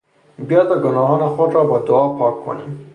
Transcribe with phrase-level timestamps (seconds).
[0.47, 2.71] بیا تا گناهان خود را با دعا پاک کنیم.